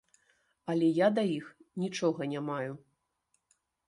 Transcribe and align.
Але 0.73 0.87
я 1.05 1.09
да 1.17 1.23
іх 1.33 1.45
нічога 1.83 2.21
не 2.31 2.41
маю. 2.47 2.71